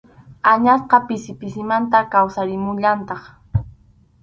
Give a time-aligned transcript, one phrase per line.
[0.51, 3.21] Añasqa pisi pisimanta kawsarimullantaq.